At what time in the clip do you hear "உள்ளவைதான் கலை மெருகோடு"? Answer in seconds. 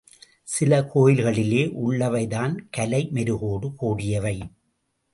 1.85-3.75